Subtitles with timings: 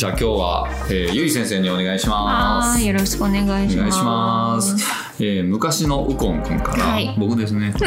[0.00, 2.82] じゃあ今日は、えー、ゆい先生にお願いします。
[2.82, 5.09] よろしくお願いします。
[5.22, 7.74] えー、昔のウコンくんから、はい僕ですね。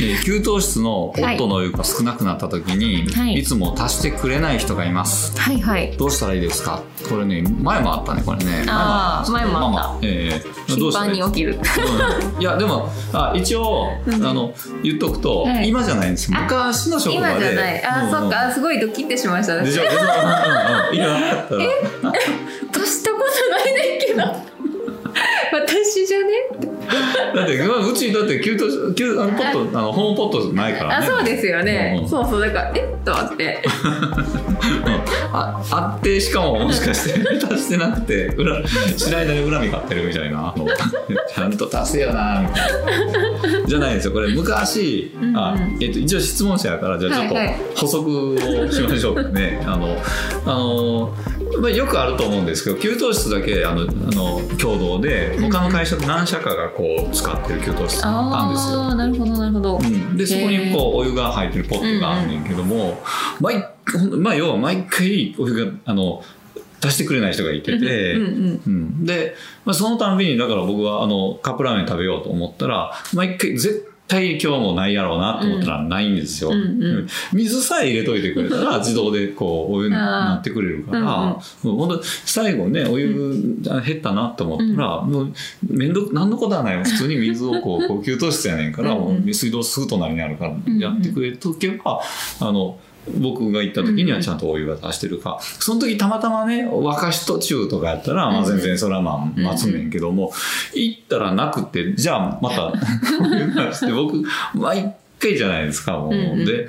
[0.00, 5.38] ー給湯室のポットのお湯が少なくなった時に、はいい、つも足してくれない人がいます。
[5.40, 5.94] はいはい。
[5.96, 6.82] どうしたらいいですか？
[7.08, 8.64] これね、前もあったね、これね。
[8.68, 11.54] あー前もあった前もあったえーど頻うしたらいに起きる。
[11.54, 14.52] うんいやでもあ一応、あの
[14.82, 17.84] 言っとくと、はい今じゃないんですあ昔の職場で今じゃない。
[17.84, 18.48] あ、うんうんそっか。
[18.48, 19.54] あすごいドキッてしました。
[19.54, 19.82] 私でしょ？
[19.82, 19.98] でしょ？
[19.98, 21.62] うんうんうん今なかったら
[22.82, 24.47] 足したことないねんけど。
[25.68, 26.67] 私じゃね？
[27.34, 31.06] だってまあうちだって給湯給あのポットあのホームポットないからね。
[31.06, 32.04] あ、そうですよね。
[32.08, 32.40] そうそう。
[32.40, 33.04] だから、えっ？
[33.04, 33.62] と待って。
[35.32, 38.62] ああってしかももしかして 足してなくて裏
[38.96, 40.54] 知らない間に恨み買ってるみたいな。
[41.34, 43.66] ちゃんと足せよなみたいな。
[43.66, 44.12] じゃないですよ。
[44.12, 47.34] これ昔、あえっと、一応質問者やからじゃあちょっと
[47.76, 49.62] 補足をしましょうかね。
[49.66, 49.96] あの
[50.46, 51.14] あの
[51.60, 58.94] まあ、よくあると思うんですけど給湯室だけあのあの共同で他の会社何社かがこう使ってる給湯室あったんですよ。
[58.94, 59.78] なるほど、なるほど。
[59.78, 63.02] うん、でそこにこうお湯が入ってるポットがあるねんけども、
[63.40, 63.56] 毎
[63.92, 66.22] ほんまあ、要は毎回お湯があの
[66.80, 68.62] 出してくれない人がいてて、うんうん。
[68.64, 69.34] うんで、
[69.64, 76.82] まあ、そのたんびにだから僕はあのカップラーメン食べようと思ったら毎回絶対今日もないやろうなと思ったらないんですよ、うんうん。
[76.82, 85.32] うん水さえ入れといてくれたら 自動でこうお湯になってくれるから、もう本当最後ねお湯減ったなと思ったら、もう
[85.68, 90.78] 面倒何のことはない普通に水をこうこう給湯室やねんから、水道すぐ隣にあるからん。
[90.78, 92.00] やってくれとけば、
[92.40, 92.78] あの
[93.16, 100.32] 僕が行った時にはちゃんとお湯が出してるか、その時たまたまね沸かし途中とかやったら、まあ、全然それはまあ待つねんけども、
[100.74, 104.22] 行ったらなくてじゃあまたお湯出して僕
[104.54, 106.12] 毎回じゃないですかもう、
[106.44, 106.68] で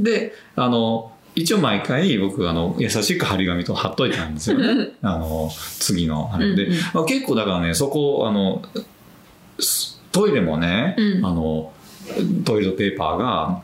[0.00, 4.92] であの一応毎回僕あの優しく張り紙と貼っといたんですよね。
[5.02, 5.50] あの
[5.80, 6.54] 次のあれ。
[6.54, 6.78] で、うんうん。
[6.94, 8.62] まあ、結構だからねそこあの
[9.58, 11.26] すトイレもね、うん。
[11.26, 11.72] あの
[12.44, 13.62] トイレットペーパーが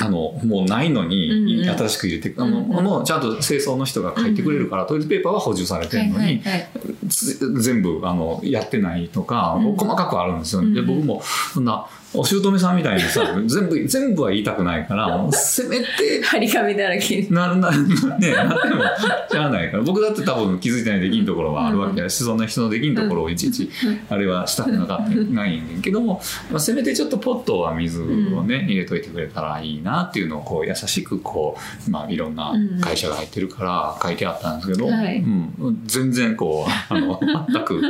[0.00, 1.76] あのもうないのに、うんうん。
[1.76, 2.84] 新しく入れてあの、うんうん。
[2.84, 6.68] もうちゃんと清掃の人が書いてくれるから、トイレットペーパーは補充されてはいるのに、はいはい。
[7.08, 11.22] つ全部あのやってないとか、うん細かくあるんですよ、うんで僕も
[11.52, 17.26] そんなお姑さんみたいにさ全部全部は言いたくないから せめて張り紙だらけ。
[17.30, 18.82] ななねなっても
[19.30, 19.82] しゃあないから。
[19.82, 22.08] 僕だって多分気づいてないできんところがあるわけや。
[22.08, 23.68] し、そんな人のできんところをいちいち
[24.08, 26.20] あれはしたくなかったないんだけども、
[26.50, 35.18] まあ、せめてちょっとポットは水をね、入れといてくれたらいいなっていうのをこう優しくこう、まあ、いろんな会社が入ってるから書いてあったんですけど、はい。
[35.18, 37.20] うん、全然こうあの
[37.52, 37.82] 全く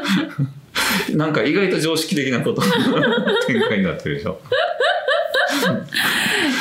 [1.16, 2.62] なんか意外と常識的なこと。
[3.46, 4.40] 展開になってるでしょ。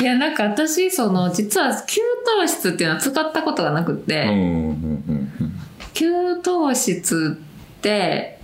[0.00, 2.00] いや、なんか私、その、実は給
[2.40, 5.52] 湯室っていうのは使ったことがなくて、うんうんうんうん。
[5.94, 7.36] 給湯室
[7.76, 8.38] って、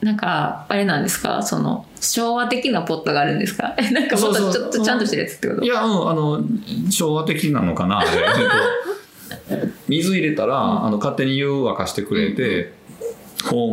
[0.00, 1.42] なんか、あれなんですか？
[1.42, 3.74] その、昭和的なポットがあるんですか？
[3.78, 5.62] え なんかもっとちょっとちゃんとしてるやつってこと？
[5.62, 6.40] いや、うん、あの、
[6.90, 8.02] 昭和的なのかな、
[9.88, 12.72] 水入れたら、あの、勝手に湯沸かしてくれて、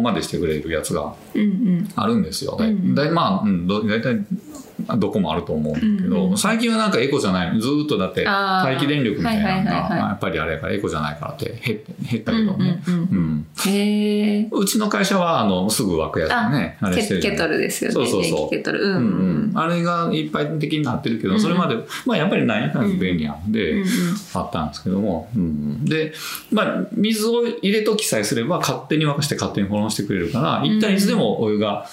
[0.01, 1.15] までしてくれるやつが。
[1.95, 2.57] あるんですよ。
[2.59, 4.25] うんうんだいまあ、うん、ど大体、
[4.97, 12.83] どこもあると思うんだけど、うんうん最近はなんかエコじゃない、ずーっとだって、待機電力みたいなのが、やっぱりあれやからエコじゃないからって減減ったけどね。
[12.87, 13.45] うんうん
[14.51, 17.93] うちの会社は、あの、すぐ沸くやつね、あれしてるケケトルですよね。
[17.93, 18.49] そうそうそう。
[18.49, 18.83] ケトル。
[18.83, 19.51] うんううん。
[19.51, 21.75] うん、あれが一般的になってるけど、うんそれまで、
[22.05, 23.83] まあやっぱりないから便利なんで、
[24.33, 26.13] あったんですけども、うん、で、
[26.51, 31.87] まあ、水を入れときさえすれば勝手に沸かして勝手に保温してくれるから、一旦いつでもお湯が。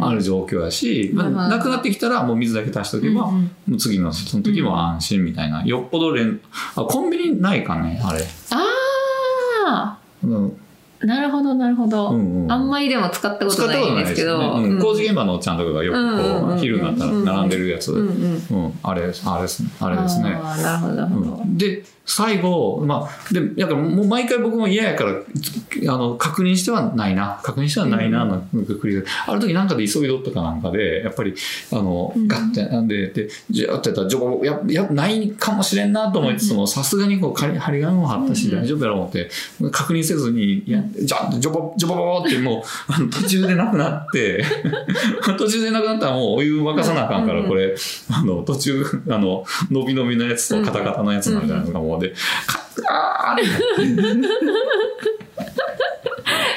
[0.00, 3.78] ある状況やし、まあうんなくなってきたらもう水だけ足しておけば、うんうん。
[3.78, 6.40] 次のその時も安心みたいな、よっぽど連
[6.76, 10.58] あコンビニないかねあれ、あうん
[11.02, 12.10] あ、なるほどなるほど。
[12.10, 12.52] うんうん。
[12.52, 14.60] あんまりでも使ったことないんですけど。
[14.60, 14.68] ね。
[14.68, 14.80] うん。
[14.80, 18.08] 工事現場のおっちゃんとかがよくこう、昼になったら並んでるやつ、うん
[18.50, 18.64] うん。
[18.64, 19.70] うん、あれですあれですね。
[19.80, 20.38] あれですね。
[20.42, 21.42] あーなるほどなるほど。
[21.42, 21.58] うん。
[21.58, 27.40] で最後、まあ、でだからもう毎回僕も嫌やからあの確認してはないな。
[27.42, 31.34] 確認してはないなの繰り返しある時なんかで急いどったかなんかでやっぱり
[31.72, 32.28] あのうん。
[32.28, 36.36] ガッてなんででじゃあってやったらジョボややないかもしれんなと思い。
[36.36, 38.62] つつもさすがにこう張り張り紙も貼ったしうん。
[38.62, 39.30] 大丈夫やろう思って
[39.70, 42.62] 確認せずにいやじゃあジョボジョボボボってもう
[42.92, 44.44] あの途中でなくなって
[45.38, 47.48] 途中でなくなったらもうお湯沸かさなあかんからうん。
[47.48, 47.76] これ。
[48.10, 52.14] あの途中あの伸び伸びのやつとカタカタのやつなんじゃないですかもうで
[52.46, 53.44] カッあー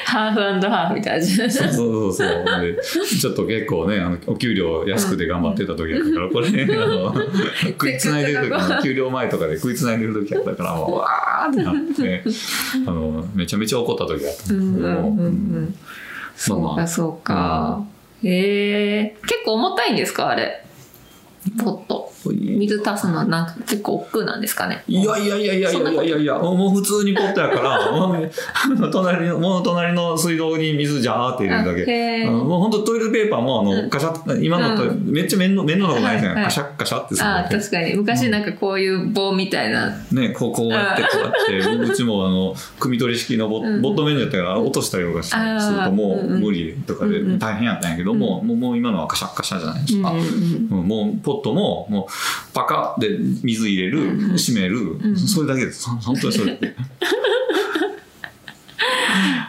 [0.06, 1.26] ハーフハーフみたいな。
[1.26, 2.28] 感じでそうそうそう。
[2.62, 6.52] でちょっと結構ねあのお給料安くて頑張ってた時やったから、これ、あ
[6.86, 7.14] の
[7.60, 12.24] 食いつないでる時給料前とかで食いつないでる時やったからもうわーってなって
[12.86, 15.30] あのめちゃめちゃ怒った時やったんですけども、うんうんうんう
[15.60, 15.74] ん。
[16.34, 17.84] そうかそうか、
[18.22, 20.64] へえ結構重たいんですかあれ？
[21.62, 24.82] ポット水足すのなんか結構億劫なんですかね。
[24.86, 25.92] いやいやいやいやいや。
[25.92, 32.24] いやいやいやもう普通にポットやから もう隣のもう隣の水道に水ジャーって入れるだけ。
[32.26, 33.90] もう本当トイレットペーパーもあの、うん。
[33.90, 36.44] カシャッ今のと、うめっちゃ面倒面倒なことないじゃん、はいはい。
[36.44, 39.96] カシャッカシャってするあ確かに昔なんかこういう棒みたいな。
[40.12, 43.82] ね、こうこうやってこうやってうちもあの汲み取り式のボ,、うん。
[43.82, 46.36] ボットメニューやったから落としたりとかするともうんうん。
[46.36, 47.38] う無理とかでうんうん。
[47.38, 50.80] 大変やったんやけども、もうもう今のはカシャッカシャじゃないですか、うんうんうん。
[50.80, 50.88] うん。
[50.88, 52.12] もうポットももう
[52.52, 54.36] パカッで水入れる、うんうん。
[54.36, 55.88] 閉める、んそれだけです。
[55.88, 56.58] ほ本当にそれ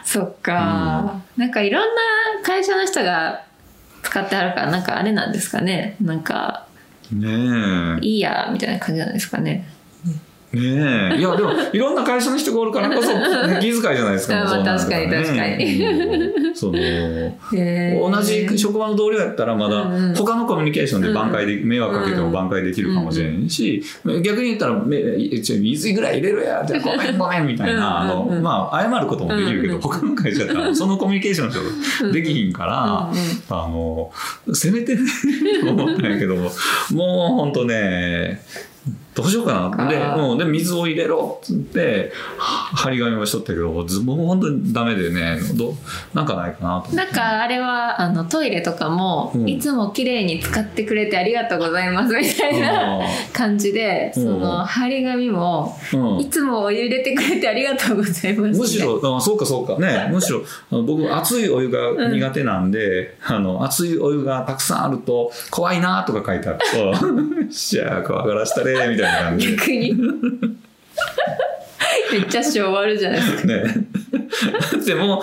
[0.04, 2.02] そっか、なんかいろんな
[2.42, 3.42] 会社の人が
[4.02, 5.96] 使ってあるからなんかあれなんですかね。
[6.00, 6.66] なんか
[7.12, 7.28] ね
[8.02, 8.06] え。
[8.06, 9.66] いいやみたいな感じなんですかね
[10.52, 11.18] ねえ。
[11.18, 15.84] いやでもいろんな会社の人がおるからこそ、ね、 気遣いじゃないですか、確かに確かに。
[15.84, 16.54] うん。
[16.54, 23.82] その同じ職場の同僚やったらまだ他のコミュニケーションで挽回で、迷惑かけても挽回できるかもしれんし、
[24.22, 31.64] 逆に言ったら水ぐらい入れろや ごめんごめんみたいなあの、まあ謝ることもできるけど、他の会社やったらそのコミュニケーションちょっ
[32.08, 33.10] とできひんから、
[33.50, 34.10] あの
[34.52, 35.02] せめてね
[35.62, 36.50] と 思ったんやけども
[36.92, 38.40] もうほんとね
[39.18, 39.88] どうしようかな。
[39.88, 41.38] で、う、で、水を入れろ。
[41.42, 45.74] っつって、は張り紙もしとったけど、ずもう本当にダメでね、ど
[46.14, 46.94] なんかないかなと。
[46.94, 49.48] なんかあれはあのトイレとかも、うん。
[49.48, 53.00] いつも綺麗に使ってくれてありがとうございますみたいな
[53.32, 54.22] 感じで、うん。
[54.22, 56.18] その張り紙も、うん。
[56.20, 59.78] いつもお湯入れてくれてありがとうございますむしろ、あそうかそうか。
[59.78, 69.56] ね、 むしろ、僕、熱いお湯が苦手なんで、あの、熱いお湯がたくさんあると、怖いなとか書いてあると、しゃあ、怖がらしたれ、みたいな感じで。
[69.56, 69.94] 逆に
[72.12, 73.62] めっちゃ昭和あるじゃないですかね。
[74.86, 75.22] でも、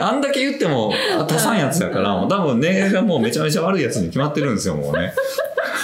[0.00, 0.92] あんだけ言っても、
[1.28, 5.12] 足さんやつやから、もう多分根がもうめちゃめちゃ悪いやつに決まってるんですよ、もうね。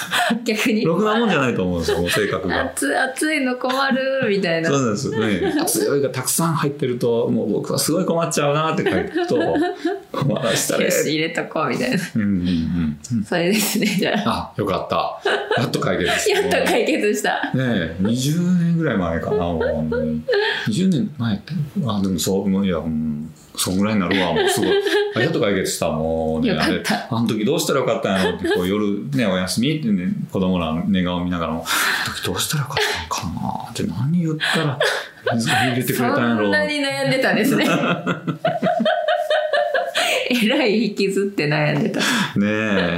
[0.44, 2.64] 逆にろくなもんじゃないと思うんですよ、性格が。
[2.64, 5.54] 熱熱いの困るみたいなそうなんですよね。
[5.60, 9.36] 熱いがたくさん入ってると、もう僕はすごい困っちゃうなって書ると、
[10.12, 10.90] 困らしたれよ。
[10.90, 13.24] し入れとこうみたいなうんうんうん。
[13.24, 15.20] それですねじゃああ、よかった。
[15.60, 16.40] やっと解決した。
[16.40, 20.22] やっと解決したねえ、20年ぐらい前かな、もう本当に。
[20.68, 21.52] 20年前って、
[21.86, 24.70] あ、でもそう、もういや、うん、そんぐらいになるわ、もうすごい。
[25.16, 26.52] あやっと解決した、もうね。
[26.52, 29.78] あれあの時どうしたらよかったんやろって、こう夜ね、お休み？
[29.78, 32.76] ってね、子供らの寝顔見ながらも、あの時どうしたらよかっ
[33.10, 33.70] たんかな？
[33.70, 34.78] って何言ったら
[35.34, 37.66] 水入れてくれそたんやろんなに悩んでたんですね。
[40.30, 41.98] えらい引きずって悩んでた。
[42.00, 42.06] ね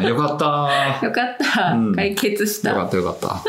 [0.04, 1.06] え、よかった。
[1.06, 1.94] よかった、うん。
[1.94, 2.70] 解決した。
[2.70, 3.42] よかったよかった。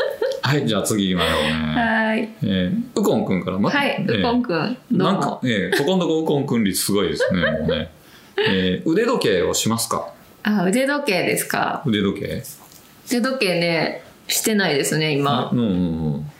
[0.46, 1.50] はい、じゃあ次行きましょうね。
[1.80, 7.90] はいえー、ウコンくんから、まはい、えーウコンくんなんかも、ええここのとこウコンくん率すごいですね、もうね。
[8.46, 10.12] えー腕時計をしますか？
[10.42, 11.82] あ腕時計ですか？
[11.86, 12.42] 腕時計。
[13.08, 15.70] 腕時計ねしてないですね今うんうんう
[16.18, 16.30] ん。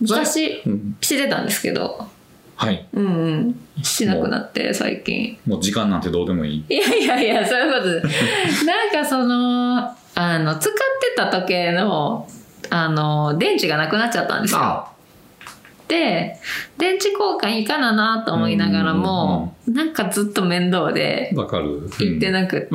[0.00, 2.06] 昔うん、してたんですけど
[2.54, 2.86] はい。
[2.92, 6.74] うんうんしなくなって最近もう時間なんてどうでもいい。
[6.74, 7.86] いやいやいやそういうこと
[8.66, 9.78] なんかその
[10.14, 12.28] あの使ってた時計の
[12.70, 14.60] あの電池がなくなっちゃったんですよ。
[14.60, 14.92] あ。
[15.88, 16.36] で
[16.78, 21.88] 電池交換いいかななと思いながらも、なんかずっと面倒でわかる。
[21.98, 22.66] 行ってなくって、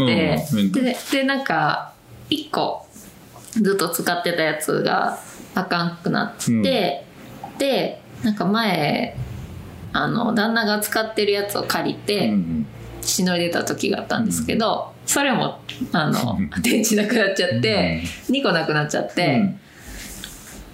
[0.54, 0.60] うん。
[0.60, 0.72] うん。
[0.72, 1.94] ででなんか
[2.30, 2.88] 1個
[3.52, 5.20] ずっと使ってたやつが
[5.56, 7.58] あかんくなって、うん。
[7.58, 9.18] でなんか前
[9.94, 12.68] あの旦那が使ってるやつを借りうんてうん。
[13.02, 15.60] しのいでた時があったんですけど、それも
[15.92, 19.56] あのうん 電池なくなっちゃって、2個なくなっちゃって、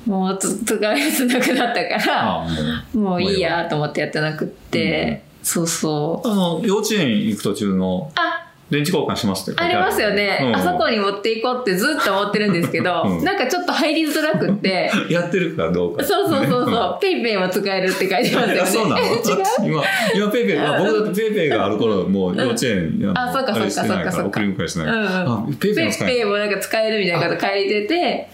[0.08, 2.48] もうつ使うやつなくなったから、あ
[2.94, 3.22] もう。
[3.22, 6.28] いいやと思ってやってなくって、そうそう。
[6.28, 10.56] あの、幼稚園行く途中のあ電池交換しますってありますよね、うん。
[10.56, 13.24] あそこに持っていこうってずっと思ってるんですけど、うん。
[13.24, 14.92] なんかちょっと入りづらくって。
[15.10, 16.04] やってるかどうか。
[16.04, 18.60] そうそうそうそう、ペイペイも使えるって書いてますよね。
[18.62, 19.02] あそうなの？
[19.02, 19.22] 違う？
[19.64, 19.84] 今、
[20.16, 24.28] 今ペイペイ、あ僕だってペイペイがある頃、もう幼稚園、のあそうかそうかそうかそうか。
[24.28, 25.26] 送り迎えしてない。
[25.26, 25.54] うん。
[25.56, 26.14] ペイペイも使える。
[26.14, 28.30] ペイペイもなんか使えるみたいなこと書いてて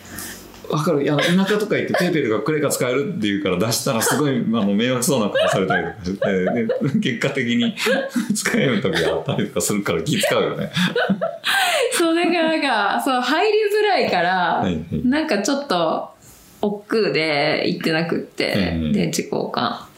[0.70, 1.04] わかる。
[1.04, 6.20] いや、田舎とか行ってペイペイとかクレカ使えるって言うから出したらすごい、 あの、迷惑そうな顔されたりとかして、
[6.92, 7.76] で結果的に
[8.34, 10.72] 使える時があったりとかするから気使うよね。
[11.94, 14.66] そうだからなんかそう入りづらいから、
[15.04, 16.10] なんかちょっと
[16.62, 19.94] 億劫で行ってなくって、うん電池交換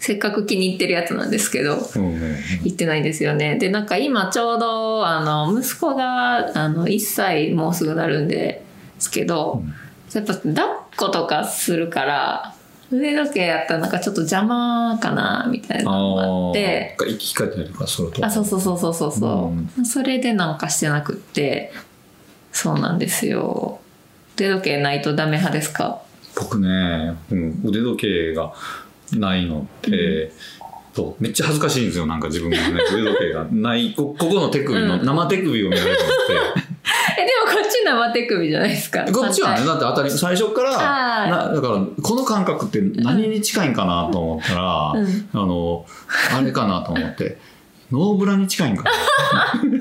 [0.00, 3.56] せっかく気に入ってるやつなんですけど、行ってないんですよね。
[3.56, 8.62] で、なんか今ちょうど、あの、息子が、あの、1歳もうすぐなるんで
[8.98, 9.62] すけど、
[10.12, 12.54] やっぱ抱っことかするから、
[12.90, 17.06] 腕時計やったらなんかちょっと邪魔かな、みたいなのがあって、あー。
[17.08, 18.24] 生き返ったりとかすると。
[18.24, 21.72] あ、そうそうそうそうそうそう、それでなんかしてなくって、
[22.52, 23.80] そうなんですよ。
[24.36, 26.00] 腕時計ないとダメ派ですか？
[26.34, 28.54] 僕ね、うん、腕時計が
[29.12, 30.32] ないのって、
[30.94, 32.62] とめっちゃ恥ずかしいんですよなんか自分がね
[32.92, 35.04] 腕時計がないこここの手首の、うん。
[35.04, 36.02] 生手首を見られて
[37.18, 39.04] え、でもこっち生手首じゃないですか？
[39.04, 45.28] てこっちはねだって当たり最初からはいなだからこの感覚って何に近いんかなと思ったら、うん。
[45.32, 45.86] あの
[46.36, 47.38] あれかなと思って。
[47.90, 48.90] ノーブラに近いんかな。
[48.90, 48.98] ちゃ
[49.56, 49.78] うで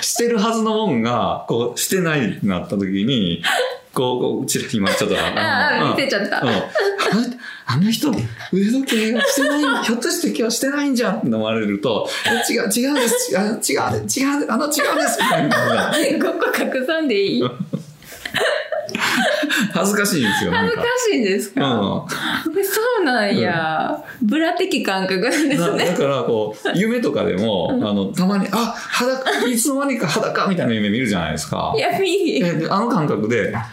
[0.00, 3.42] し してるはずのもんがこうしてないってなった時に
[3.92, 5.34] こうこううちら今ちょっと あょ。
[5.90, 6.40] あ見せちゃった。
[6.40, 6.48] うん。
[6.48, 6.62] あの
[7.66, 8.10] あの人
[8.52, 13.32] 腕時計がしてないひょっとして今日してないんじゃんって思われるとえ違う違うんです。
[13.32, 15.18] 違う違う違うあの違うんです。
[15.22, 17.42] みたいなここ隠さんでいい？
[19.72, 22.08] 恥ずかしいんですよ恥ずかしいんですか、うん。
[22.64, 25.84] そうなんや、ブラ的感覚なんですね。
[25.86, 31.72] だだからこう夢とかでも、あのたまにあ裸いつの間にか裸みたいな夢見るじゃないですか。
[31.76, 31.80] い。
[31.80, 33.68] や、みえであの感覚で、あ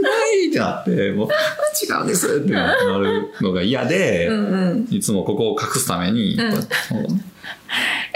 [0.00, 4.94] ないってなって、もう、違うんですってなるのが嫌で、うんうん。
[4.94, 6.38] いつもここを隠すために、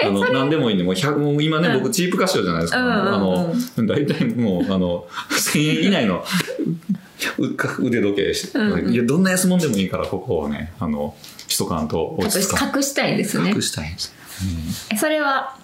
[0.05, 1.83] あの、何でもいいんで、もう100、もう今ね、うん。
[1.83, 2.81] 僕チープ歌唱じゃないですか。
[2.81, 3.07] うんうんうん。
[3.15, 6.25] あの、大体もう、あの、1000円以内の
[7.81, 11.15] 腕時計して、うんうんいや、どんな安物でもいいから、ここをね、あの、
[11.49, 12.77] しとかんと落ち着かん。
[12.77, 13.63] 隠したいんですね隠。
[13.63, 14.13] したいんです。
[14.93, 15.57] えそれは、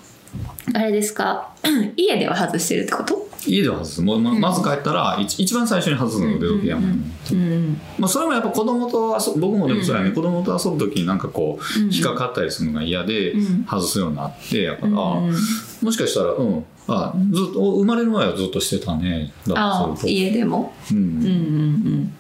[0.74, 1.50] あれですか？
[1.96, 3.26] 家では外してるってこと？
[3.46, 4.02] 家では外す。
[4.02, 7.12] もうままず帰ったら、一一番最初に外すのが腕時計やもん。
[7.32, 7.80] うん。
[7.98, 14.92] まあ、それもやっぱ子供と遊ぶ僕もでもそうやね、子供と遊ぶ時になんかこううん引っかかったりするのが嫌でうん外すようになってやから、う
[15.30, 15.34] ん
[15.82, 19.32] もしかしたらうんあずっと生まれる前はずっとしてたね。
[19.46, 20.72] だあ家でも？
[20.90, 20.96] うん。
[20.96, 22.14] うんうん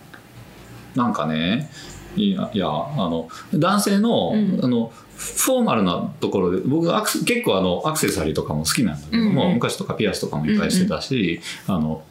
[0.94, 1.70] なんかね
[2.16, 4.60] いやいやあの男性の,、うん。
[4.62, 9.54] あのフォーマルなところで僕アクセ結構あのアクセサリーとかも好きなんだけども、うんうん。
[9.54, 12.02] 昔とかピアスとかもいっぱいしてたし、あの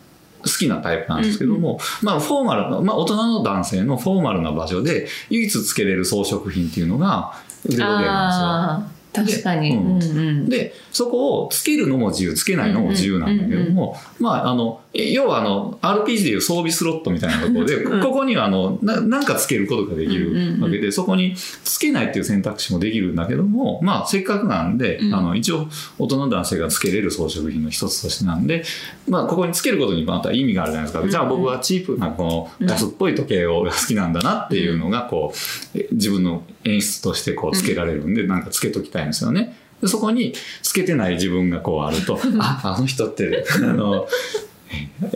[0.43, 7.33] 好きなタイプなんですけども、まあフォーマルな、まあ大人の男性のフォーマルな場所で唯一つけれる装飾品っていうのが
[7.65, 8.96] 腕時計なんですよ。
[9.25, 9.71] 確かに。
[9.71, 9.87] でうん。
[9.87, 10.49] うんうん。
[10.49, 18.01] で、そこをつけるのも自由、つけないのも自由なんだけども、まあ、あの、え要はあの、RPG でいう装備スロットみたいなところで、うん。
[18.01, 25.13] ここにはあの、ななんかつけることができるわけで、そこにつけないっていう選択肢もできるんだけども、まあ、せっかくなんで、うん。
[25.13, 25.67] あの、一応、
[25.99, 28.63] 大人の男性がつけれる装飾品の一つとしてなんで、
[29.07, 31.01] まあ、ここにつけることにまた意味があるじゃないですか。
[31.01, 39.55] うんじゃあ僕はチープなこの安っぽい時計をが好きなんだなっていうのが、こう、え自分の演出としてこうつけられるんで、なんかつけときたいんですよね。
[39.81, 40.33] でそこに
[40.63, 44.07] つけてない自分がこうあると、 あ、あの人って、あの、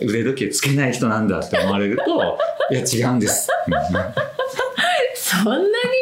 [0.00, 2.38] 腕時計つけない人なんだって思われると、
[2.70, 3.48] いや違うんです。
[5.14, 5.54] そんな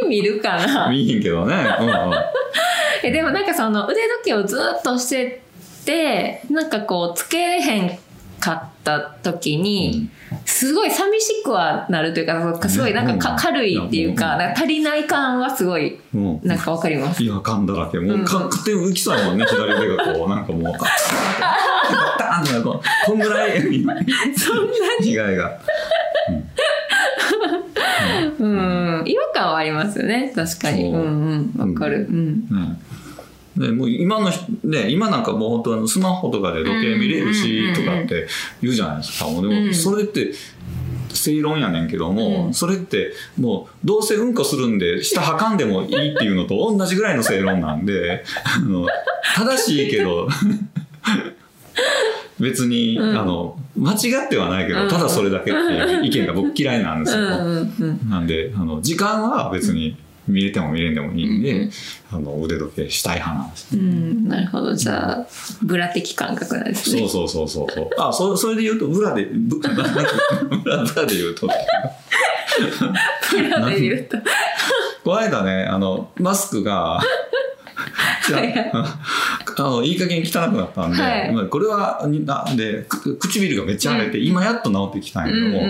[0.03, 1.55] に見るかうんな見えへんけどね。
[1.81, 1.95] うんうん
[3.03, 5.43] えでもなんかその腕時計をずっとして
[5.87, 7.99] てなんかこうつけれへん
[8.41, 10.09] かった時に、
[10.45, 16.41] すごい寂しくはなるというかすごいなんかか軽いっていうかか足りない感はすごいうん。
[16.43, 17.23] なんかわかります。
[17.23, 17.99] いや、噛んだらけ。
[17.99, 18.25] もう、うん。
[18.25, 20.79] か勝手に浮きそうやもんね、左手がこう、なんかもう、 ガッ
[22.19, 23.61] タンってこう、こんぐらい、
[24.37, 24.57] そん。
[24.67, 25.61] な被害が。
[28.39, 29.03] うん。
[29.07, 30.33] 違和感はありますよね。
[30.35, 30.91] 確かに。
[30.91, 30.97] う。
[30.97, 31.75] んうん。
[31.75, 32.07] わかる。
[32.11, 32.79] うん。
[33.61, 38.27] ねでもう今の人ね今なんかもう本当あのスマホとかで時計見れるしとかって
[38.63, 39.29] 言うじゃないですか。
[39.29, 40.33] もうでうんもそれって
[41.13, 48.87] 正論やねんけども、うんそれってもうどうせうんこするんで下はかんでもいいっていうのと同じぐらいの正論なんであの
[49.37, 50.29] 正しいけど
[52.41, 57.23] 別に、うんあの間違ってはないけど、うんただそれだけっていう意見が僕嫌いなんですよ。
[58.09, 59.97] なんであの時間は別に
[60.29, 61.71] 見れても見れんでもいいんで、うん
[62.13, 63.77] あの腕時計したい派なんです。
[63.77, 65.27] うんなるほどじゃあ
[65.63, 67.09] ブラ的感覚なんですね。
[67.09, 67.91] そうそうそうそうそう。
[67.99, 71.47] あ、そそれで言うとブラでブブラブラで言うと、
[73.31, 74.19] ブラで言うと。
[75.05, 77.01] この間ねあのマスクが。
[78.27, 85.63] じゃはいはいあのいい加減汚くなったんで、はいまあこれはになんでく唇がめっちゃ腫れて、今やっと治ってきたんやけども、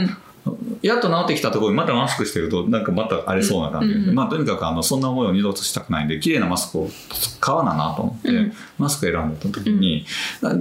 [0.82, 6.88] やっと治ってきたところにまたマスクしてるとなんかまた荒れそうな感じで、うんうんまあとにかくあのそんな思いを二度としたくないんで綺麗なマスクを
[7.40, 8.52] 買わななと思って、うん。
[8.78, 10.06] マスク選んだ時に、
[10.40, 10.54] な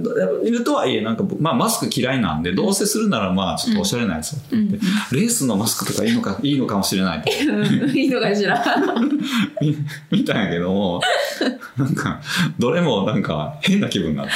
[0.44, 4.78] 言うとはいえなんか、まあ、マスク嫌いなんでどうせするならまあちょっとおしゃれなやつをって言って、
[5.12, 8.62] レースのマスクとかいいのかいいのかもしれないといいのかしら。
[9.60, 9.76] 見
[10.10, 11.00] 見たんやけども
[11.76, 12.20] なんか
[12.58, 14.32] どれもなんか変な気分になって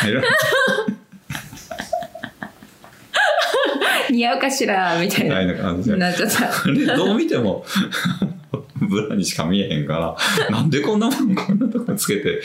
[4.14, 5.52] 似合うかしらみたいみたいな。
[5.52, 5.96] な感じで。
[5.96, 6.48] なっちゃった。
[6.64, 7.64] あれどう見ても
[8.80, 10.16] ブラにしか見えへんか
[10.48, 12.42] ら なんでこんなもんこんなとこつけて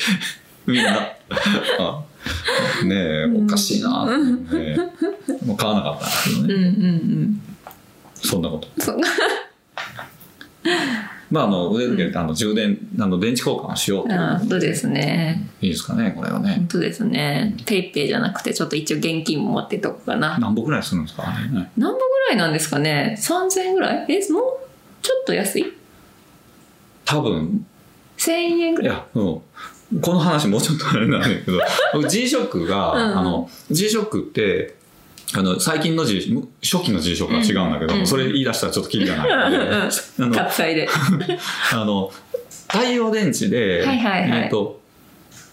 [0.65, 1.09] みんな
[1.79, 2.03] あ
[2.83, 7.41] ねえおかしいなって思ってもう買わなかったんですけどね、うんうんうん。
[8.15, 8.97] そんなことそう。
[11.31, 15.47] まああの腕付けてあの充電あの電池交換をしようとあ本当ですね。
[15.61, 17.55] いいですかねこれはね本当ですね。
[17.65, 20.37] ペイペイじゃなくて、ちょっと一応現金も持ってとこうかな。
[20.39, 24.05] 何本ぐらいするんですかね何本ぐらいなんですかね ?3000 円ぐらい？
[24.11, 24.43] え、もう
[25.01, 25.65] ちょっと安い？
[27.05, 27.65] 多分
[28.17, 28.95] ?1000 円ぐらい？
[28.95, 30.01] いや、うん。
[30.01, 31.59] この話もうちょっとあれなんだけど、
[31.93, 34.75] 僕 G-SHOCK が、うんあの、G-SHOCK って、
[35.35, 38.07] あの、最近の G、初期の G-SHOCK は違うんだけど、うん。
[38.07, 39.51] それ言い出したらちょっとキリがない。
[39.51, 40.31] ので、あの、
[40.75, 40.87] で。
[41.73, 42.11] あの、
[42.67, 44.43] 太陽電池で、はいはいはい。
[44.43, 44.79] えっと、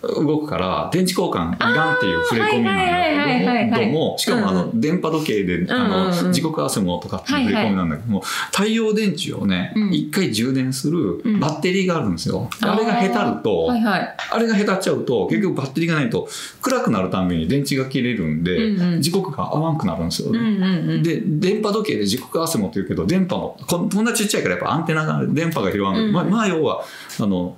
[0.06, 8.20] 動くから、電池交換いらんっていう触れ込みなんだけども、しかもあうんの、電波時計で、あの、時刻合わせもとかっていう触れ込みなんだけども、
[8.52, 11.40] 太陽電池をねうん、一回充電するうん。
[11.40, 12.48] バッテリーがあるんですよ。
[12.60, 13.68] あれがへたると。
[13.70, 16.28] あれが下手っちゃうと、結局バッテリーがないと、
[16.62, 20.32] 暗くなるたんびに電池が切れるんで、時刻が合わんくなるんですよ。
[20.32, 26.12] で、電波時計で時刻合わせもって言うけど、電波も、こんなちっちゃいからやっぱアンテナが、電波が広がる。
[26.12, 26.82] まあ、要は、
[27.20, 27.56] あの、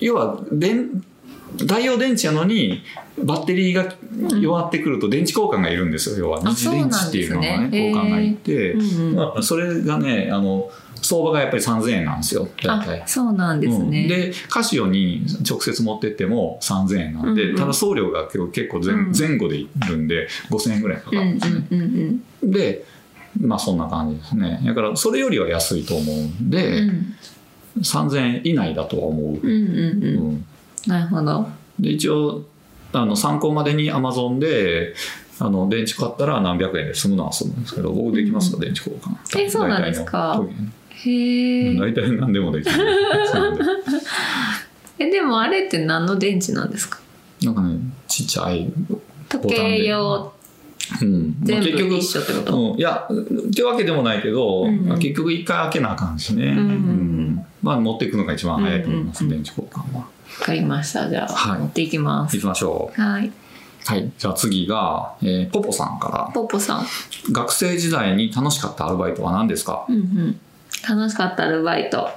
[0.00, 1.02] 要は、電、
[1.58, 2.82] 太陽電池やのに、
[3.24, 3.94] バッテリーが
[4.38, 6.16] 弱ってくると電池交換がいるんですよ。
[6.18, 7.86] 要は、あ二次電池っていうのがね、ね。
[7.88, 10.70] 交換がいて、うんそれがね、あの、
[11.02, 13.02] 相場がやっぱり3000円なんですよ、大体。
[13.02, 13.06] あ。
[13.06, 14.02] そうなんですね。
[14.02, 14.08] うん。
[14.08, 22.50] でカシオに直接持ってっても3000円なんで、うんうんただ送料が結構前,、うん前後でいるんで5000円ぐらいかかうんうんるんですね、うんうん。
[22.50, 22.84] で
[23.40, 24.62] まあそんな感じですね。
[24.64, 27.14] だからそれよりは安いと思うんで、うん。
[27.80, 29.46] 3000円以内だとは思う、うんうんう。
[29.46, 30.46] うんん
[30.86, 31.48] なるほど。
[31.78, 32.44] で一応
[32.92, 34.94] あの参考までにアマゾンで
[35.38, 39.40] あの電池買ったら何百円で済むのは済むんですけど僕できますか、電池交換。
[39.42, 40.42] えそうなんですか？
[41.04, 41.74] へえ。
[41.78, 42.74] 大体何でもできる。
[44.98, 47.00] え、でもあれって何の電池なんですか？
[47.42, 48.72] なんかねちっちゃい
[49.28, 50.32] 時計用。
[51.02, 51.36] うん。
[51.40, 54.90] まあ全部結局一緒ってこと、うん、いやってわけでもないけど、うん。
[54.90, 60.00] うん結局一回開けなあかんしね、んうんまあ持っていくのが一番早いと思います、うんうん電池交換は。
[60.00, 60.06] わ
[60.44, 61.08] かりました。
[61.08, 62.36] じゃあ、はい持っていきます。
[62.36, 63.26] 行きましょはい。
[63.28, 63.32] う
[63.84, 66.82] はいじゃあ次が、えーポポさんかポポさん。
[66.82, 66.86] ら
[67.32, 69.86] 学生時代に楽しかったアルバイトは何ですか？
[69.88, 70.40] うんうん。
[70.88, 72.08] 楽しかったアルバイト。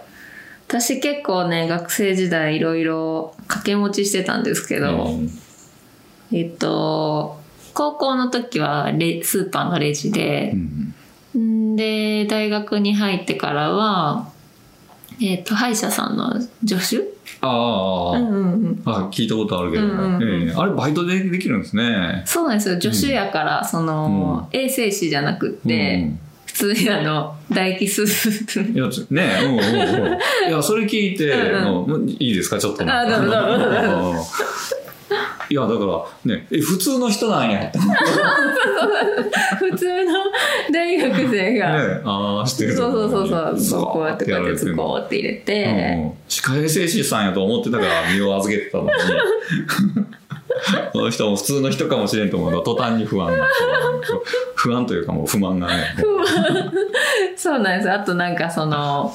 [0.68, 5.30] 私結構ね、学生時代いろいろ掛け持ちしてたんですけど、うん
[6.32, 7.40] えっと、
[7.74, 10.52] 高校の時はレスーパーのレジで
[11.36, 14.30] う、んんで、大学に入ってからは、
[15.20, 17.04] えっと、歯医者さんの助手
[17.42, 18.82] ああ、うんうんうん。
[18.86, 20.48] あ聞いたことあるけど、うんうんうん。
[20.48, 20.54] ええ。
[20.56, 22.24] あれバイトでできるんですね。
[22.26, 22.80] そうなんですよ。
[22.82, 26.12] 助手やから、その、衛生士じゃなくって、
[26.46, 30.18] 普通にあの、唾液スーやつねうんうんうん。
[30.50, 32.10] いやそれ聞いて、うんうん。
[32.10, 32.58] いいですか？
[32.60, 32.84] ちょっと。
[32.92, 34.26] あどうぞどうぞ
[35.50, 35.86] いやだか
[36.26, 37.72] らねえ普通の人なんや。
[39.58, 40.14] 普通の
[40.72, 42.76] 大学生が、ね、ああしてる。
[42.76, 48.90] そうそうそうそう、ズコーこうやってこうやってズるコーって入れうて、ん歯科衛生士さんやと思ってたから身を預けてたのに。
[50.92, 53.48] この人も普通の人かもしれんと思うの途端に不安な
[54.56, 55.96] 不安というかもう不満がね。
[57.38, 57.92] そうなんです。
[57.92, 59.14] あとなんかその、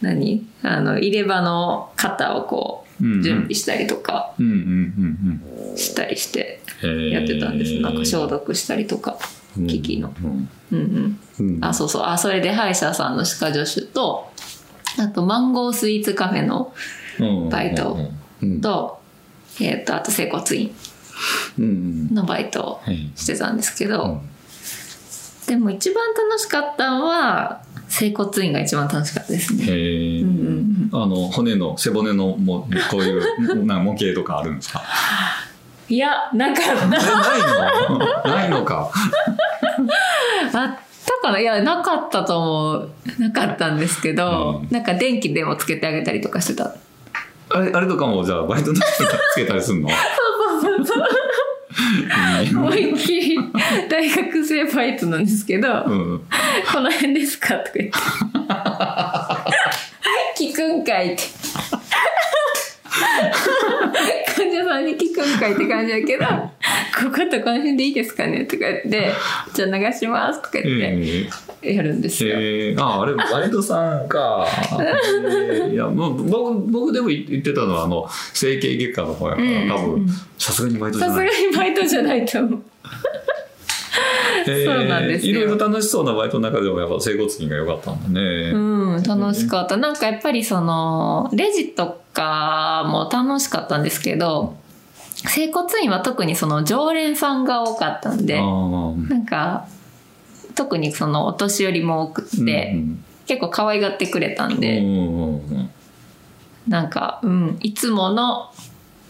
[0.00, 0.46] 何？
[0.62, 4.34] あの、入れ歯の型をこう、準備したりとか
[5.76, 7.80] したりしてうんやってたんです。
[7.80, 9.18] なんか消毒したりとか、
[9.66, 10.12] 機器の。
[10.72, 11.64] うんうん。
[11.64, 12.02] あ、そうそう。
[12.04, 14.30] あ、それで歯医者さんの歯科助手と、
[14.98, 16.74] あとマンゴースイーツカフェの
[17.18, 17.96] うんバイト
[18.42, 19.00] うんと、
[19.60, 20.74] えっ、と、あと整骨院
[22.12, 24.20] のバイトをはいしてたんですけど、うん
[25.50, 29.64] でも一番楽しかったのは、整骨院が一番楽しかったですね。
[29.64, 33.20] へえ、うんうんあの骨の背骨のもこういう
[33.66, 34.80] なんか模型とかあるんですか？
[35.88, 37.98] いや、なかっえないの？
[38.32, 38.90] ないのか
[40.52, 40.60] た。
[40.62, 41.40] あったかな？
[41.40, 42.90] いや、なかったと思う。
[43.18, 46.76] なかったんですけど、うんなんか電気でもつけてあげたりとかしてた。
[47.52, 49.88] あれあれとかもじゃあバイトの人がつけたりするの？
[52.54, 53.38] 思いっきり
[53.88, 56.24] 大学生バイトなんですけど、うん
[56.72, 57.54] この辺ですか？
[57.58, 57.98] とか言って。
[60.50, 61.22] 聞くんかいって。
[64.34, 69.12] 患者さんに聞くんかいって感じだけど、こことこの辺でいいですかねとか言って、
[69.54, 71.30] じゃあ流しますとか言って
[71.62, 72.34] えやるんですよ。
[72.36, 74.46] えー、ああれバイトさんか、
[74.80, 75.74] え ー。
[75.74, 79.68] いやもう僕僕でも言ってたのはあの整形外科の方やから、うん。
[79.68, 80.06] 多分
[80.38, 82.62] さすがにバイトじゃさすがないにバイトじゃないと思う。
[84.46, 85.32] えそうなんですよ。
[85.32, 88.58] いろいろ楽しそうなバイトの中でもやっぱ整骨院が良かったんだね、う
[88.98, 89.76] ん、楽しかった。
[89.76, 94.56] なんかやっぱりその、レジとかも楽しかったんですけど、
[95.28, 99.66] 整骨院は特にその常連さんが多かったんで、なんか、
[100.54, 104.82] 特にそのお年寄りも多くって、うん結構可愛がってくれたんうんで、
[106.66, 108.50] なんか、うん、いつもの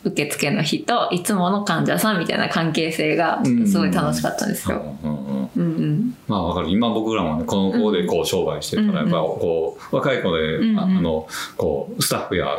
[0.03, 4.97] 受付の人、いつもの患者さんみたいな関係性がすごい楽しかったんですよ。
[5.03, 6.17] うんうんうんうんうん。
[6.27, 12.57] まあわかる今僕らもねこの子でこう商売してるから、うんやっぱこう若い子で、うんうんああのこうスタッフや、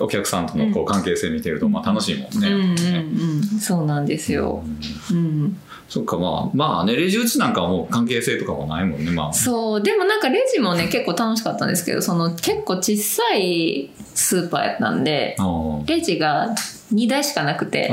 [0.00, 3.60] お客さんとのこう関係性見てると、まあ楽しいもんね。
[3.60, 4.64] そうなんですよ。
[5.10, 5.58] うん。
[5.92, 9.32] そっかまあまあねレジ打ちなんかはもう関係性とかもないもんねまあ。
[9.34, 15.36] そう、でもなんかレジもね、結構楽しかったんですけど、その結構小さいスーパーやったんで、
[15.84, 16.54] レジが
[16.94, 17.92] 2台しかなくて、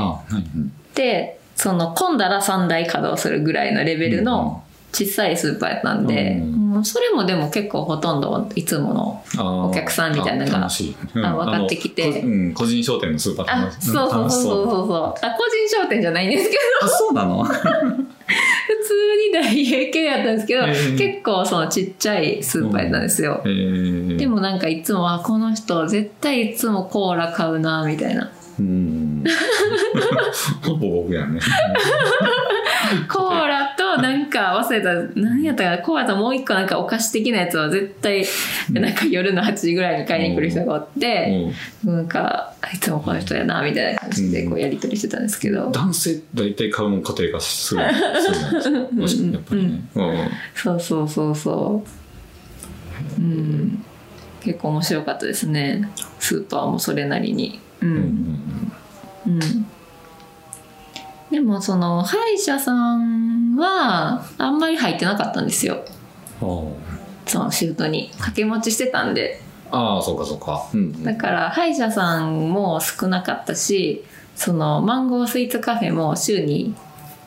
[0.96, 6.86] で、その混んだら3台稼働するぐらいのレベルの小さいスーパーやったんで、うん。
[6.86, 12.22] それもでも結構ほとんどいつもの、お客さんみたいなのが分かってきて。
[12.22, 14.88] うん、個人商店のスーパーあ、そうそうそうそう。
[14.88, 15.26] そう。
[15.26, 17.44] あ、個人商店じゃないんですけど、あそうなの？
[18.30, 18.94] 普通
[19.28, 20.98] に大英系やったんですけど、えー。
[20.98, 23.42] 結構そのちっちゃいスーパーやったんですよ。
[23.46, 28.32] えー、でもなんかいつも、あ、この人絶対いつもコーラ買うな、みたいな。
[28.60, 29.24] うん。
[30.66, 31.40] ほぼ僕やね
[33.08, 38.26] コーラとなんか忘れた、何やったかな、コーラともう一個なんかお菓子的なやつは絶対、
[38.72, 47.82] なんか夜の8時ぐらいに買いに来る人がおって、なんか、あいつもこの人やな、みたいな感じでこうやりとりしてたんですけど、男性大体買うもん固定化する
[48.62, 51.84] するんですよやっぱりね、うんそうそうそうそ
[53.18, 53.22] う。
[53.22, 53.84] うん。
[54.42, 55.90] 結構面白かったですね。
[56.20, 57.60] スーパーもそれなりに。
[57.82, 57.86] う。
[57.86, 58.72] うんん
[59.28, 59.40] うん。
[61.32, 65.84] でもその歯医者さんはあんまり入ってなかったんですよ。
[66.42, 66.74] うん
[67.28, 69.40] そのシフトに掛け持ちしてたんで。
[69.72, 74.04] ああそうかそうか、うんだから歯医者さんも少なかったし、
[74.36, 76.74] そのマンゴースイーツカフェも週に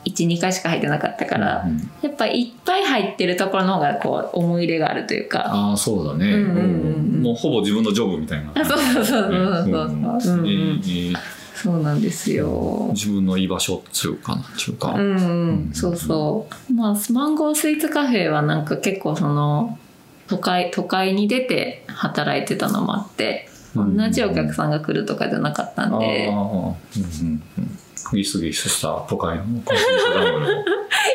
[0.04, 5.44] 1、2回しか入ってなかったから、うんやっぱいっぱい入ってるところの方がこう思い入れがあるというか。
[5.46, 7.22] ああそうだね、うんうんうんうん。
[7.22, 10.34] もうほぼ自分のジョブみたいな、あそうそうそうそうそうそう。
[10.34, 10.80] うんうんうん。
[10.84, 11.16] えー
[11.62, 12.90] そうなんですよ。
[12.92, 16.72] 自分の居場所っうかなっか、うんうん、そうそう。
[16.72, 19.78] まあ、マンゴースイーツカフェはなんか結構その、
[20.26, 27.70] 都会、都会に出て働いてたのもあって、同じお客さんが来るとかじゃなかったんああ、で、うんうんうん、
[28.12, 30.46] ギスギスした都会のコンクリートダムの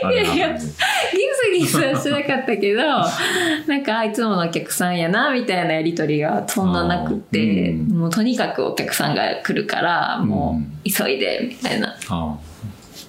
[0.03, 0.57] あれな
[1.53, 2.81] ギスギスはしなかったけど、
[3.67, 7.97] なんか、あいつものお客さんやな、みたいなやりとりがそんななくて、うん。
[7.99, 12.35] もうとにかくお客さんが来るから、もう急いで、みたいなあ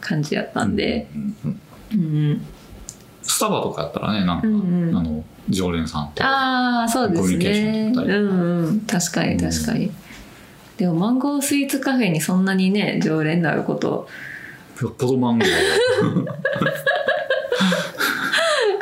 [0.00, 1.08] 感じやったあんで、
[1.92, 2.44] うん。
[3.22, 4.96] スタバとかやったらねなんか、うんうん。
[4.96, 8.80] あの常連さんとああそうですコミュニケーションねうんうん。
[8.80, 9.90] 確かに確かに、
[10.76, 14.08] でもマンゴースイーツカフェにそんなにね常連になること。
[14.80, 15.48] よっぽどマンゴー、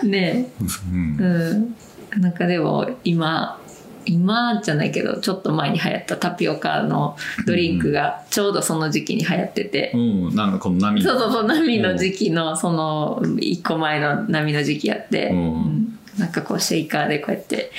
[0.06, 0.50] ね。
[0.90, 1.16] うん。
[1.18, 1.76] う
[2.16, 2.20] ん。
[2.20, 3.60] なんかでも今
[4.06, 7.16] 今じゃないけどちょっと前に流行ったタピオカの
[7.46, 15.38] ドリンクがちょうどその時期に流行ってて、うん、なんかこの波そうそうそう波の時期のその一個前の波の時期やって、うん。
[15.38, 15.98] うん。
[16.18, 17.70] なんかこうシェイカーでこうやって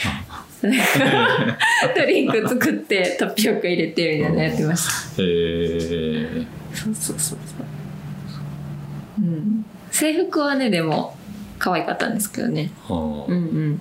[0.61, 5.23] ドリンク作ってタピオカ入れてみたいなのやってました。
[5.23, 7.63] へえそうそうそうそ
[9.19, 9.21] う。
[9.23, 9.65] うん。
[9.89, 11.16] 制服はねでも
[11.59, 12.71] 可愛かったんですけどね。
[12.87, 13.79] はあうんうん。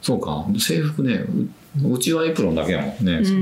[0.00, 0.46] そうか。
[0.58, 1.24] 制服ね
[1.82, 3.34] ううちはエプロンだけやもんね、うんうん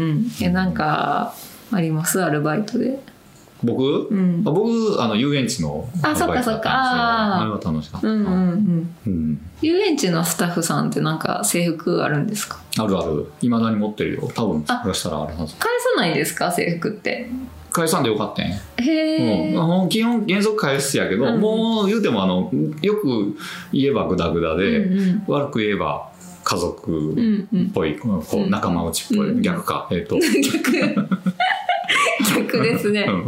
[0.00, 0.30] うん。
[0.40, 1.34] えなんか
[1.70, 2.22] あります？
[2.22, 2.98] アルバイトで。
[3.62, 4.42] 僕、うん。
[4.46, 6.52] あ僕あの遊園地のあアルバイトだったんですよ。
[6.52, 6.60] そっか。
[6.60, 7.42] そっかあー。
[7.42, 8.94] あれは楽しかった、うんうんうん。
[9.06, 9.40] うん。
[9.60, 12.60] 遊園地のスタッフさんってなんか制服あるんですか？
[12.78, 13.30] あるある。
[13.42, 14.30] いまだに持ってるよ。
[14.34, 15.54] 多分あ探したらあるはず。
[15.56, 16.50] 返さないですか？
[16.52, 17.28] 制服って
[17.78, 18.56] 返さんでよかったんや。
[18.76, 21.40] へえ、うん、もう基本原則返すやけど、うん。
[21.40, 22.50] もう言うてもあの
[22.82, 23.36] よく
[23.72, 25.24] 言えばグダグダで、うんうん。
[25.26, 26.10] 悪く言えば
[26.44, 27.66] 家族うんうん。
[27.68, 28.50] っぽい、こううん。
[28.50, 29.88] 仲間内っぽい、うん逆か。
[29.90, 30.18] えっ、と。
[30.20, 31.08] 逆。
[32.40, 33.06] 逆ですね。
[33.08, 33.26] うん。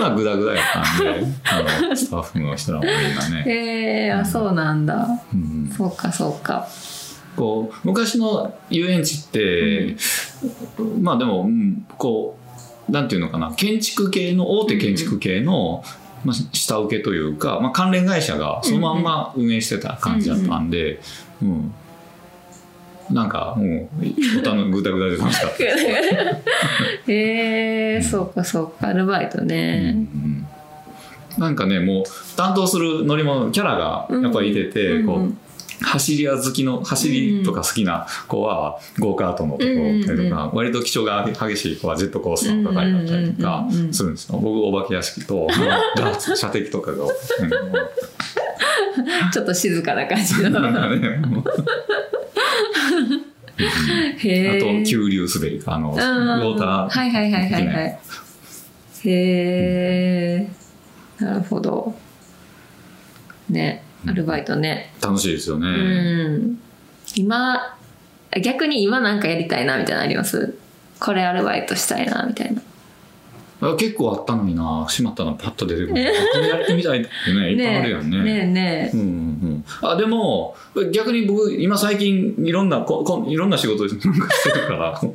[0.00, 5.06] まあグダグダやったんであのスタッフの人らもみんなね、へえあそうなんだ。
[5.32, 6.66] うん、そうかそうか。
[7.36, 9.96] こう昔の遊園地って、
[11.00, 12.39] まあでも、うんこう
[12.90, 15.84] なんていうのかな建築系の大手建築系の、
[16.24, 21.00] まあ、下請けというか、まあ、関連会社がそのまんま運営してた感じだったんで、
[21.42, 21.74] うん
[23.10, 23.88] なんかもう
[24.38, 25.64] おたのぐだぐだで楽しかった。
[27.12, 30.46] へえそうかそうかアルバイトね、うん
[31.38, 32.04] なんかねもう
[32.36, 35.38] 担当する乗り物キャラがやっぱりいてて、うんこううん
[35.82, 39.64] 走り屋好きの走りとか好きな子はゴーカートのとこ
[40.14, 44.38] とか、割と気象が激しい子はジェットコースターとかになったりとかするんですよ。
[44.38, 45.46] 僕お化け屋敷と
[45.96, 47.10] ダーツ射的とかが、う ん
[49.32, 50.60] ちょっと静かな感じの。
[54.18, 57.98] へえあと急流滑りかあのウォーターはいはいはいはいはい。
[59.04, 60.48] へえ
[61.18, 61.94] なるほど。
[63.48, 64.92] ねアルバイトね。
[65.02, 65.66] 楽しいですよね。
[65.68, 65.70] う
[66.38, 66.60] ん。
[67.16, 67.76] 今
[68.42, 70.54] 逆に今なんかやりたいなみたいなのあります？
[71.00, 72.62] これアルバイトしたいなみたいな
[73.60, 74.86] あ結構あったのにな。
[74.88, 75.94] しまったのパッと出てくるこ
[76.38, 78.22] れやってみたいってね いっぱいあるやんね。
[78.22, 80.54] ねえねうんうんうん、あでも
[80.92, 85.00] 逆に僕今最近いろんなここいろんな仕事してるから。
[85.02, 85.06] え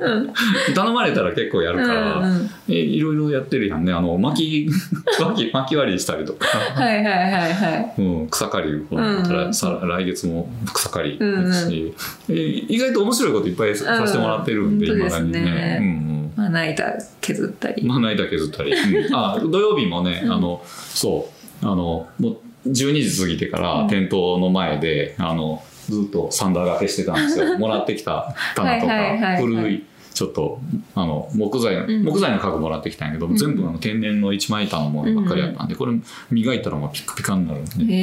[0.70, 0.74] うん。
[0.74, 3.94] 頼まれたら結構やるから、うんうんえいろいろやってるやんね。
[3.94, 4.70] あの巻き
[5.20, 8.66] 巻き巻き割りしたりとか、はいはいはいはいうん、草刈り。
[8.92, 9.54] をやったら、うん。
[9.54, 11.54] さ来月も草刈りうんうん。
[11.54, 11.94] し、
[12.30, 12.34] え
[12.68, 15.52] 意外と面白いこといっぱいさせてもらってるんで、うん今だに本当ですね。
[15.52, 15.78] ね。
[15.80, 19.16] うんうんまな板削ったり、まな板削ったり、うん。
[19.16, 20.32] あ土曜日もね、うん。
[20.32, 21.30] あのそ
[21.62, 21.66] う。
[21.66, 22.30] あのも
[22.66, 23.88] う12時過ぎてからうん。
[23.88, 27.58] 店頭の前で、あのずっとサンダー掛けしてたんですよ。
[27.60, 30.60] もらってきた棚とか古いちょっと
[30.96, 32.04] あの木材の、うん。
[32.04, 33.38] 木材の家具もらってきたんやけど、うん。
[33.38, 35.94] 全部あの天然の一枚板のものばっかりやったんで、これ
[36.32, 37.98] 磨いたらもうピッカピカになるんで、へ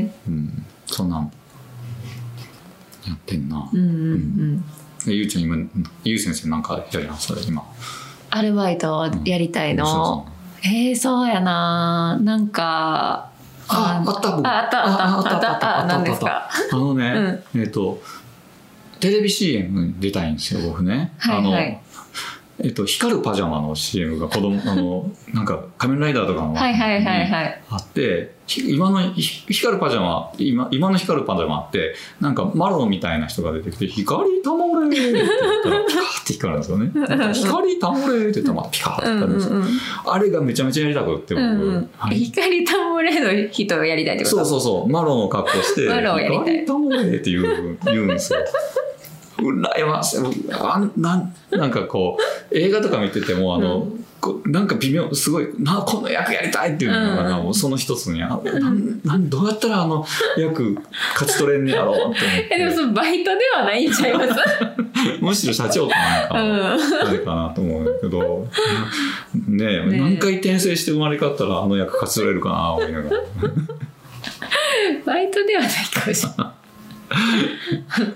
[0.00, 1.30] えうん、そんなん
[3.06, 3.80] やってんな、うん。
[3.80, 4.64] うん
[5.06, 5.56] ゆうちゃん今
[6.04, 7.62] ゆう先生なんかやります今。
[8.30, 10.26] アルバイトをやりたいの、
[10.64, 12.18] えー、そうやな。
[12.22, 13.30] なんか
[13.68, 14.46] あ、あった僕。
[14.46, 18.02] ああったあったああったあったあった何ですかあのね、えっと、
[19.00, 21.12] テレビ CM に出たいんですよ、僕ね。
[21.18, 21.68] はいはい。
[21.68, 21.83] あの、
[22.62, 26.54] えっと、光るパジャマの CM が子供、 あの、なんか仮面ライダーとかの。
[26.54, 35.28] はいはいはいはいあって、ひ今のひ光るパジャマ、今今の光るパジャマって、なんかマロみたいな人が出てきて、光たもれーって言っ
[35.64, 36.90] たら、ピカーって光るんですよね。
[37.34, 39.56] 光たもれーって言ったら、またピカーってうん光るんですよ。
[39.56, 39.68] うんうん
[40.06, 41.42] あれがめちゃめちゃやりたくって、僕。
[41.42, 44.36] うんうんはい光タモレの人をやりたいってこと？
[44.36, 48.38] そうそうそう、マロンを格好して、光たもれって言う言うんですよ。
[49.38, 50.20] 羨ましい。
[50.52, 52.18] あんなんなんかこ
[52.50, 57.54] う、映画とか見てても、あの、うこうなんか微妙、すごい、な、この役やりたいっていうのが、うん。
[57.54, 60.06] その一つに、あなんなんどうやったらあの
[60.38, 60.78] 役
[61.12, 62.20] 勝ち取れんねやろうって
[62.54, 62.76] えでもて。
[62.76, 64.40] そのバイトではないんちゃいます？
[65.20, 67.08] むしろ社長かなんか、うん。
[67.08, 68.48] あれかなと思うけど、
[69.46, 70.00] ねえねえ。
[70.00, 73.20] 何回転生して生まれ変わったらあの役勝ち取れるかな、思いながら。
[75.04, 76.63] バイトではないかもしれない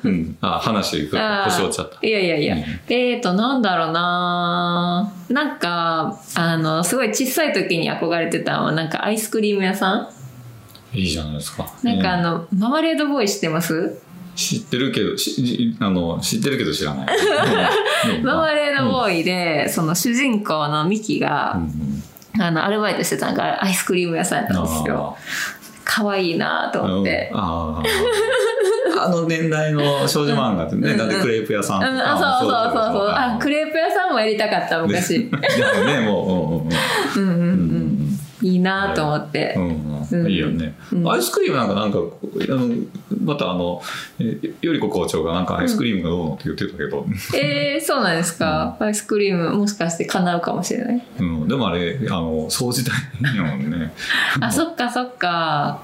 [0.05, 2.07] うん、あ話が腰折っちゃった。
[2.07, 2.63] いやいやいや、うん。
[2.89, 10.97] えーとなんだろうななんかあのすごい小さい時に憧れてたのはなんかアイスクリーム屋さん？
[10.97, 11.67] いいじゃないですか。
[11.83, 12.23] なんかあうん。
[12.23, 14.01] の、ママレードボーイ知ってます？
[14.35, 17.07] 知ってるけど、しじあの知ってるけど知らない。
[18.19, 18.25] うん。
[18.25, 22.03] ママレードボーイで、その主人公のミキうんが、うん。
[22.41, 25.17] あのアルバイトしてたのがアイスクリーム屋さんやったんですよ
[25.89, 27.83] 可愛いなと思って、 あ
[29.09, 30.99] の年代の少女漫画ってね、うん。
[30.99, 32.15] だってクレープ屋さんうん、とか。
[32.15, 33.09] あそうそうそうそう。
[33.09, 35.31] あクレレープ屋さんもやりたかった昔。
[35.87, 36.67] ね、も
[37.17, 37.33] う、うんうんうん。
[37.33, 37.49] うんうん、
[38.43, 38.47] うん。
[38.47, 41.11] いいなと思って、うんうんうんいいよね、うん。
[41.11, 42.03] アイスクリームなんかなんかあ
[42.49, 42.69] の
[43.23, 43.83] またあの
[44.19, 51.03] えよりこ校長がなんかアイスクリームがどうのって言ってたけど、えー、そうなんですか、アイスクリームもしかして叶うかもしれない？
[51.19, 52.95] うん、でもあれあの掃除大
[53.33, 53.93] 変やもんね、
[54.41, 55.83] あそっかそっか。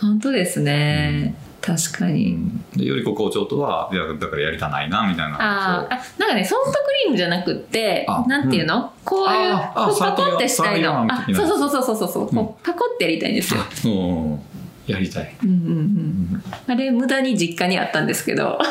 [0.00, 5.36] 本当ですね、確かうに、ん、でよりこ校長とはいやだからやりたないなみたいな。
[5.38, 11.06] あーあなんかねソフトクリームじゃなくってあなんていうの、こういうパコってしたいの。
[11.10, 12.08] あそうそうそうそうそう。
[12.12, 13.88] そう、こうパコってやりたいんですよ、う。
[13.88, 14.40] ん
[14.86, 15.74] やりたい、うんうんううん。
[15.76, 18.58] ん、あれ無駄に実家にあったんですけど。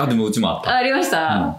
[0.00, 0.76] あでもうちもあった。
[0.76, 1.56] ありました、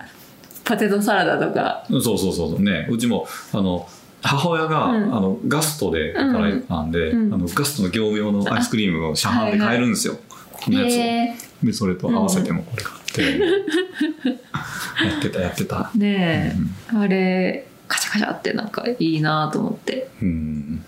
[0.63, 1.83] ポテトサラダとか。
[1.89, 2.61] うんそうそうそう。
[2.61, 3.87] ねうちもあの
[4.21, 5.15] 母親が、うん。
[5.15, 7.33] あのガストで働いてたんで、うん。
[7.33, 10.17] あのガストの業務用のアイスクリームを市販で買えるんですよ、
[10.51, 13.39] このやつを、へでそれと合わせてもこれ買って、
[15.05, 15.91] やってたやってた。
[15.95, 15.97] え。
[15.97, 16.55] ね
[16.93, 20.09] え、あれカチャャカシャってなんかいいなと思って。
[20.21, 20.85] うん。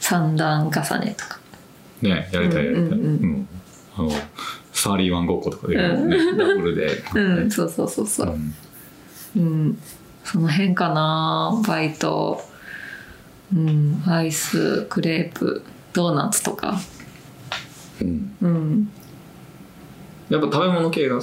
[0.00, 1.38] 三段重ねとか。
[2.00, 3.48] ねやりたいやりたい、うんうん
[3.96, 4.10] あの
[4.72, 6.08] サーリーワンごっことかできるもん。
[6.08, 8.38] ね、ダブルで、うんそうそうそうそう。
[9.36, 9.42] うん。
[9.42, 9.78] うん。
[10.24, 12.40] その辺かなバイト
[13.54, 14.02] うん。
[14.06, 16.78] アイスクレープドーナツとか。
[18.00, 18.36] うん。
[18.40, 18.92] うん。
[20.28, 21.20] やっぱ食べ物系が？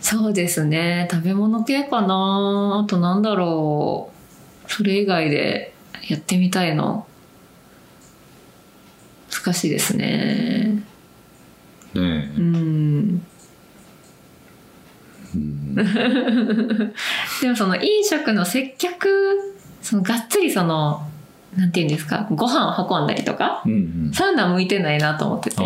[0.00, 1.08] そうですね。
[1.10, 2.82] 食べ物系かな。
[2.84, 4.10] あとなんだろ
[4.66, 4.70] う。
[4.70, 5.74] それ以外で
[6.08, 7.06] やってみたいの。
[9.30, 10.82] 難しいですね。
[11.94, 13.22] ねうん。
[15.34, 15.74] うん。
[15.74, 15.82] で
[17.48, 19.08] もその飲食の接客
[19.82, 21.07] そのがっつりその
[21.58, 22.28] なんていうんですか？
[22.30, 23.62] ご飯を運んだりとか？
[23.66, 23.76] うんう
[24.10, 24.12] ん。
[24.14, 25.56] サウナ向いてないなと思ってて。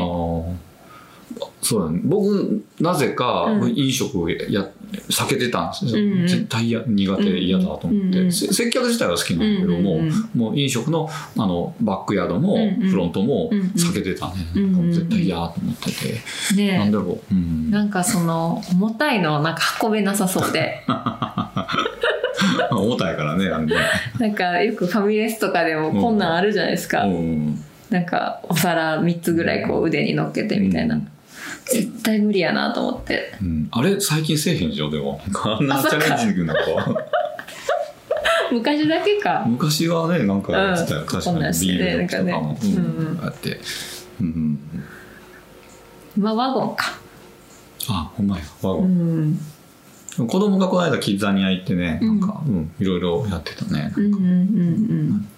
[1.63, 2.01] そうだね。
[2.05, 3.79] 僕なぜかうん。
[3.79, 4.69] 飲食をや
[5.09, 6.27] 避けてたんですよ、うんうん。
[6.27, 10.01] 絶対や苦手嫌だと思って、接客自体は好きなんだけども、
[10.35, 15.91] もう飲食のあのバックヤードもフロントも避けてたね、う絶対嫌と思って
[16.55, 20.85] て、なんねだろう、うん、なんかその重たいのなんか運べなさそうで
[22.71, 23.75] 重たいからねあれね、
[24.19, 27.59] なんかよくファミレスとかでもこんなんあるじゃないですか、うん。
[27.91, 31.09] なんかお皿3つぐらいこう腕に乗っけてみたいな、うん。
[31.67, 33.35] 絶対無理やなと思って。
[33.41, 35.21] うん、あれ最近せえへんでしょでも。
[35.45, 36.99] あんなチャレンジングなこと
[38.53, 39.45] 昔だけか。
[39.47, 41.07] 昔はねなんかやってたよ、うん。
[41.07, 42.71] 確かにビールねとかも、ねうん。
[42.71, 43.25] うんうん。
[43.25, 43.61] やって、
[44.21, 44.59] うん、
[46.17, 46.99] 今ワゴンか。
[47.89, 48.45] あほんまや。
[48.63, 49.41] ワゴうン、ん
[50.17, 52.21] 子供がこの間キッザニア行ってねうん。
[52.21, 53.93] なんか、うんいろいろやってたね。
[53.97, 55.29] うんうんうん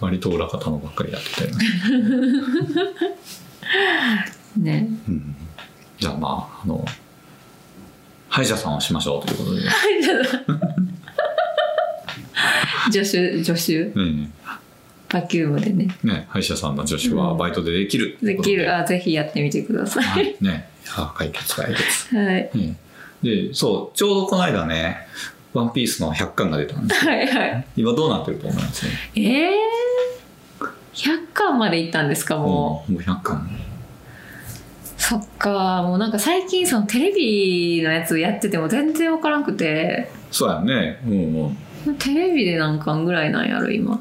[0.00, 1.50] 割と裏方のばっかりやってたよ。
[4.56, 4.64] ね、うん。
[4.64, 5.36] ねうん、
[5.98, 6.82] じゃあまああの
[8.30, 9.60] 歯医者さんをしましょうということで、
[12.90, 13.84] 助手助手。
[13.94, 14.30] ね
[15.12, 15.88] バキュームでね。
[16.04, 18.36] ね、歯医者さんの助手はバイトでできるで。
[18.36, 18.74] きる。
[18.74, 20.44] あぜひやってみてくださはいい。
[20.44, 20.68] ね。
[20.96, 22.50] あ解決解決、はい。
[22.54, 22.76] うん
[23.22, 25.06] でそうちょうどこの間ね
[25.52, 27.10] 「ワンピースの100巻が出たんですよ。
[27.10, 27.66] はいはい。
[27.76, 28.86] 今どうなってると思います？
[29.14, 33.50] ええー、100巻までいったんですかもう、もう100巻。
[34.96, 40.10] そっかもうなんか最近そのテレビのやつやってても全然分からんくて。
[40.30, 41.00] そうやね。
[41.06, 41.56] うん
[41.86, 41.94] うん。
[41.96, 44.00] テレビで何巻ぐらいなんやろ今？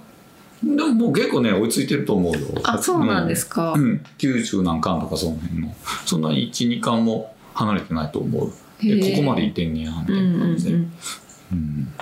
[0.61, 2.39] でももう結構ね追いついてると思うよ。
[2.63, 5.73] あそうなんですか、うん、うん、90何巻とかその辺の。
[6.05, 10.91] そんな12巻も離れてないと思うでここまでいってんねやみたいな感じで、ん
[11.51, 11.93] うん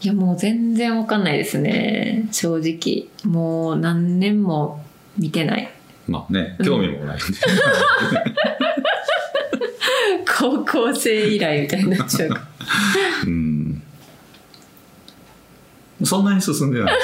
[0.00, 2.28] いやもう全然分かんないですね。
[2.30, 3.08] 正直。
[3.24, 4.84] もう何年も
[5.16, 5.68] 見てない。
[6.06, 7.24] まあね興味もないんで、
[10.38, 12.30] 高校生以来みたいになっちゃう
[13.26, 13.82] うん、
[16.04, 16.94] そんなに進んでない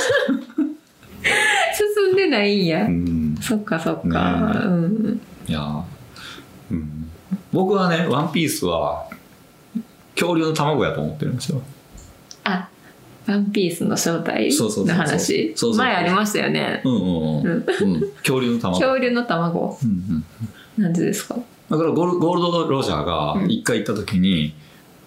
[1.77, 4.66] 進んでないんや、うん、そっかそっか、ねえ。
[4.66, 5.20] うん。
[5.48, 5.85] いや、
[6.70, 7.04] うん、
[7.55, 9.09] 僕はね「ワンピースは
[10.14, 11.62] 恐竜の卵やと思ってるんですよ。
[12.43, 12.69] あ
[13.27, 15.55] ワンピースの正体の話。
[15.77, 16.83] 前ありましたよね。
[16.85, 17.64] うんうんうん、
[17.95, 19.79] うん、恐竜の卵、恐竜の卵。
[19.83, 20.25] うん
[20.77, 21.37] うん、なんでですか？
[21.71, 24.55] だからゴールド・ロジャーが一回行った時に、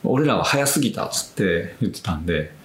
[0.04, 2.56] 俺らは早すぎたっつって言ってたんで。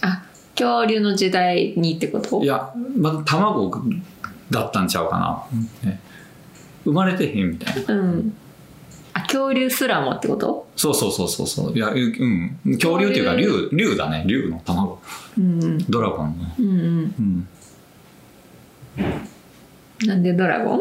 [0.00, 0.22] あ
[0.58, 2.42] 恐竜の時代にってこと？
[2.42, 3.70] いやまだ卵
[4.50, 6.00] だったんちゃうかな、ね、
[6.84, 7.94] 生まれてへんみたいな。
[7.94, 8.34] うん。
[8.42, 8.45] あ
[9.26, 10.66] 恐竜すらもってこと？
[10.76, 11.72] そうそうそうそうそう。
[11.74, 12.58] いやうん。
[12.74, 13.68] 恐竜っていうか竜。
[13.72, 14.24] 竜だね。
[14.26, 15.00] 竜の卵。
[15.38, 15.78] うんうん。
[15.90, 17.48] ドラゴンのうんうん。
[18.98, 20.08] うん。
[20.08, 20.80] なんでドラゴン？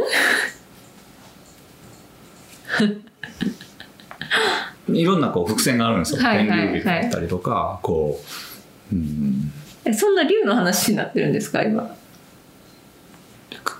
[4.94, 8.20] いろんなこう伏線があるんですよ、天竜劇だったりとかこ
[8.92, 9.52] う、うん、
[9.86, 11.96] えそんな竜の話になってるんですか今？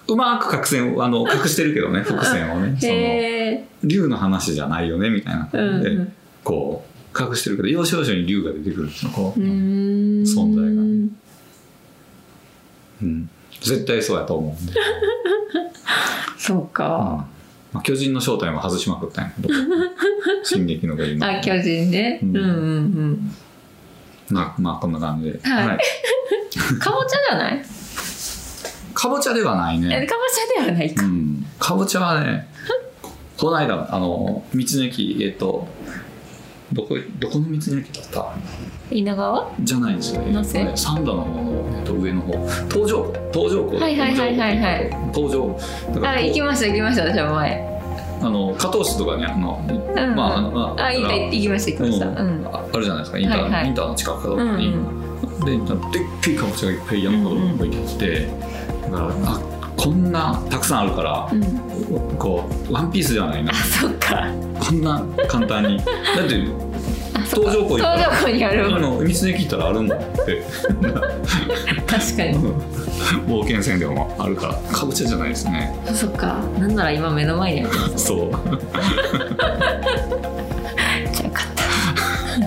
[0.08, 2.78] うまく伏線をあの 隠してるけどね伏線をね。
[2.80, 5.46] その竜の話じゃないよねみたいな。
[5.46, 6.14] 感じで、うんうん。
[6.44, 10.24] こう隠してるけど要所要所に竜が出てくるんですよこう、うーん。
[10.24, 10.82] 存在が。
[13.04, 13.30] うん、
[13.62, 14.74] 絶対そうやと思うんで、
[16.38, 17.26] そうか、
[17.74, 19.54] まあ、巨人の正体も外しまくったんやけど。
[20.44, 21.28] 進撃の巨人の。
[21.28, 23.32] あ巨人ね、ううんん、うんうん。
[24.30, 25.78] まあまあこんな感じで、はい。
[26.80, 27.66] かぼちゃじゃない？
[28.96, 30.22] かぼちゃではないえねかぼ
[30.58, 31.46] ちゃではないか、うん。
[31.60, 32.48] かぼちゃはね
[33.38, 35.68] この間あの道の駅えっと
[36.74, 38.26] どこどこの道の駅だった？
[38.92, 39.48] 稲川？
[39.62, 42.32] じゃないんですよ、なぜえっとね三田の方の、えっと、上の方。
[42.72, 43.04] 東条。
[43.04, 44.98] 湖東条湖はいはいはいはいはい。
[45.14, 45.60] 東条。
[46.04, 47.80] あ行きました行きました私は前。
[48.22, 52.08] あの加藤市とかにあの、うんまああのまああ行きました行きました。
[52.08, 52.16] うん。
[52.18, 52.48] うん。
[52.52, 53.18] ああるじゃないですか。
[53.20, 53.68] インター,、はいはい。
[53.68, 55.46] インターの近くかどうかに、うん。
[55.46, 55.78] ででっ
[56.22, 58.28] けえかぼちゃがいっぱい山ほど置いてあって、だ
[58.96, 59.42] からあ
[59.78, 62.18] こんなたくさんあるから、うん。
[62.18, 63.52] こうワンピースではないな。
[63.52, 64.28] あそっか。
[64.60, 65.78] こんな簡単に。
[65.78, 65.86] だっ
[66.28, 66.48] て
[67.14, 67.52] あそっか。
[67.52, 70.44] 東条湖行ったら東条湖にあるあの道の駅行ったらあるもんって。
[71.86, 72.40] 確かに。
[73.28, 75.76] 冒険線でもあるからかぼちゃじゃないですね。
[75.94, 76.38] そっか。
[76.58, 77.70] なんなら今目の前にある。
[77.98, 78.32] そう。
[81.12, 81.48] じゃあよかっ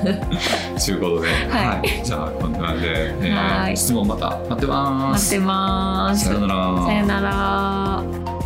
[0.04, 2.04] たということで、はい。
[2.04, 5.34] じゃあこんな感じで、えーはい質問また待ってます。
[5.34, 6.24] 待ってます。
[6.26, 6.86] さよなら。
[6.86, 8.37] さよなら